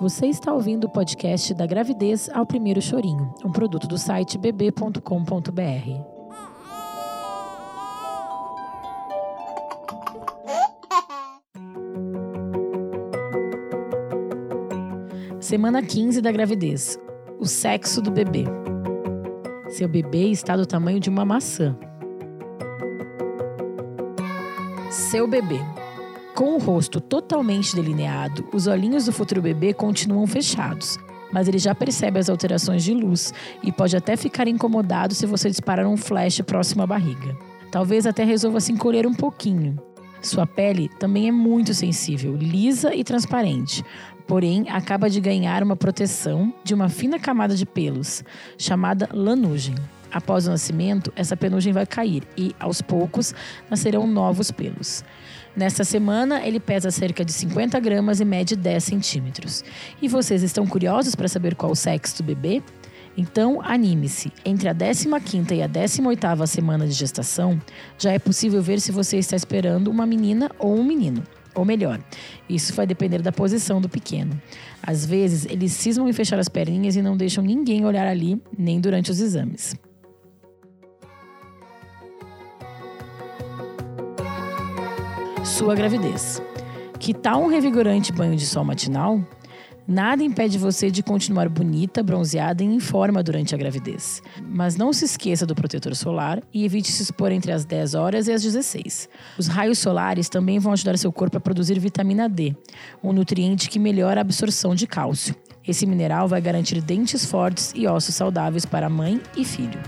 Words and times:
Você 0.00 0.28
está 0.28 0.50
ouvindo 0.50 0.84
o 0.84 0.88
podcast 0.88 1.52
da 1.52 1.66
gravidez 1.66 2.30
ao 2.30 2.46
primeiro 2.46 2.80
chorinho, 2.80 3.34
um 3.44 3.52
produto 3.52 3.86
do 3.86 3.98
site 3.98 4.38
bb.com.br. 4.38 5.00
Semana 15.38 15.82
15 15.82 16.22
da 16.22 16.32
gravidez. 16.32 16.98
O 17.38 17.44
sexo 17.44 18.00
do 18.00 18.10
bebê. 18.10 18.44
Seu 19.68 19.86
bebê 19.86 20.30
está 20.30 20.56
do 20.56 20.64
tamanho 20.64 20.98
de 20.98 21.10
uma 21.10 21.26
maçã. 21.26 21.76
Seu 24.90 25.28
bebê. 25.28 25.60
Com 26.40 26.54
o 26.54 26.58
rosto 26.58 27.02
totalmente 27.02 27.76
delineado, 27.76 28.48
os 28.50 28.66
olhinhos 28.66 29.04
do 29.04 29.12
futuro 29.12 29.42
bebê 29.42 29.74
continuam 29.74 30.26
fechados, 30.26 30.98
mas 31.30 31.46
ele 31.46 31.58
já 31.58 31.74
percebe 31.74 32.18
as 32.18 32.30
alterações 32.30 32.82
de 32.82 32.94
luz 32.94 33.34
e 33.62 33.70
pode 33.70 33.94
até 33.94 34.16
ficar 34.16 34.48
incomodado 34.48 35.14
se 35.14 35.26
você 35.26 35.50
disparar 35.50 35.86
um 35.86 35.98
flash 35.98 36.40
próximo 36.40 36.82
à 36.82 36.86
barriga. 36.86 37.36
Talvez 37.70 38.06
até 38.06 38.24
resolva 38.24 38.58
se 38.58 38.72
encolher 38.72 39.06
um 39.06 39.12
pouquinho. 39.12 39.78
Sua 40.22 40.46
pele 40.46 40.88
também 40.98 41.28
é 41.28 41.30
muito 41.30 41.74
sensível, 41.74 42.34
lisa 42.34 42.94
e 42.94 43.04
transparente, 43.04 43.84
porém 44.26 44.64
acaba 44.70 45.10
de 45.10 45.20
ganhar 45.20 45.62
uma 45.62 45.76
proteção 45.76 46.54
de 46.64 46.72
uma 46.72 46.88
fina 46.88 47.18
camada 47.18 47.54
de 47.54 47.66
pelos, 47.66 48.24
chamada 48.56 49.10
lanugem. 49.12 49.74
Após 50.12 50.46
o 50.46 50.50
nascimento, 50.50 51.12
essa 51.14 51.36
penugem 51.36 51.72
vai 51.72 51.86
cair 51.86 52.24
e, 52.36 52.54
aos 52.58 52.82
poucos, 52.82 53.34
nascerão 53.68 54.06
novos 54.06 54.50
pelos. 54.50 55.04
Nesta 55.56 55.84
semana, 55.84 56.46
ele 56.46 56.60
pesa 56.60 56.90
cerca 56.90 57.24
de 57.24 57.32
50 57.32 57.78
gramas 57.80 58.20
e 58.20 58.24
mede 58.24 58.54
10 58.56 58.84
centímetros. 58.84 59.64
E 60.00 60.08
vocês 60.08 60.42
estão 60.42 60.66
curiosos 60.66 61.14
para 61.14 61.28
saber 61.28 61.54
qual 61.54 61.72
o 61.72 61.76
sexo 61.76 62.18
do 62.18 62.26
bebê? 62.26 62.62
Então, 63.16 63.60
anime-se. 63.62 64.32
Entre 64.44 64.68
a 64.68 64.74
15ª 64.74 65.52
e 65.52 65.62
a 65.62 65.68
18ª 65.68 66.46
semana 66.46 66.86
de 66.86 66.92
gestação, 66.92 67.60
já 67.98 68.12
é 68.12 68.18
possível 68.18 68.62
ver 68.62 68.80
se 68.80 68.92
você 68.92 69.18
está 69.18 69.34
esperando 69.34 69.88
uma 69.88 70.06
menina 70.06 70.50
ou 70.58 70.78
um 70.78 70.84
menino. 70.84 71.22
Ou 71.54 71.64
melhor, 71.64 72.00
isso 72.48 72.72
vai 72.72 72.86
depender 72.86 73.20
da 73.22 73.32
posição 73.32 73.80
do 73.80 73.88
pequeno. 73.88 74.40
Às 74.80 75.04
vezes, 75.04 75.44
eles 75.46 75.72
cismam 75.72 76.08
em 76.08 76.12
fechar 76.12 76.38
as 76.38 76.48
perninhas 76.48 76.94
e 76.94 77.02
não 77.02 77.16
deixam 77.16 77.42
ninguém 77.42 77.84
olhar 77.84 78.06
ali, 78.06 78.40
nem 78.56 78.80
durante 78.80 79.10
os 79.10 79.20
exames. 79.20 79.74
Sua 85.44 85.74
gravidez. 85.74 86.42
Que 86.98 87.14
tal 87.14 87.42
um 87.42 87.48
revigorante 87.48 88.12
banho 88.12 88.36
de 88.36 88.46
sol 88.46 88.64
matinal? 88.64 89.20
Nada 89.88 90.22
impede 90.22 90.58
você 90.58 90.90
de 90.90 91.02
continuar 91.02 91.48
bonita, 91.48 92.02
bronzeada 92.02 92.62
e 92.62 92.66
em 92.66 92.78
forma 92.78 93.22
durante 93.22 93.54
a 93.54 93.58
gravidez. 93.58 94.22
Mas 94.42 94.76
não 94.76 94.92
se 94.92 95.04
esqueça 95.04 95.44
do 95.44 95.54
protetor 95.54 95.96
solar 95.96 96.42
e 96.52 96.64
evite 96.64 96.92
se 96.92 97.02
expor 97.02 97.32
entre 97.32 97.50
as 97.50 97.64
10 97.64 97.94
horas 97.94 98.28
e 98.28 98.32
as 98.32 98.42
16. 98.42 99.08
Os 99.38 99.48
raios 99.48 99.78
solares 99.78 100.28
também 100.28 100.58
vão 100.58 100.72
ajudar 100.72 100.96
seu 100.96 101.10
corpo 101.10 101.38
a 101.38 101.40
produzir 101.40 101.78
vitamina 101.80 102.28
D, 102.28 102.54
um 103.02 103.12
nutriente 103.12 103.68
que 103.68 103.78
melhora 103.78 104.20
a 104.20 104.22
absorção 104.22 104.74
de 104.74 104.86
cálcio. 104.86 105.34
Esse 105.66 105.86
mineral 105.86 106.28
vai 106.28 106.40
garantir 106.40 106.80
dentes 106.80 107.24
fortes 107.24 107.72
e 107.74 107.86
ossos 107.86 108.14
saudáveis 108.14 108.64
para 108.64 108.88
mãe 108.88 109.20
e 109.36 109.44
filho. 109.44 109.80